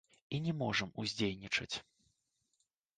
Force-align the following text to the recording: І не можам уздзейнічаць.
І 0.37 0.39
не 0.45 0.53
можам 0.61 0.95
уздзейнічаць. 1.05 1.71